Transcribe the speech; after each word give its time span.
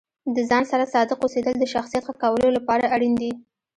د 0.35 0.37
ځان 0.49 0.63
سره 0.71 0.91
صادق 0.93 1.19
اوسیدل 1.21 1.55
د 1.59 1.65
شخصیت 1.73 2.03
ښه 2.07 2.13
کولو 2.23 2.47
لپاره 2.57 2.91
اړین 2.95 3.13
دي. 3.21 3.31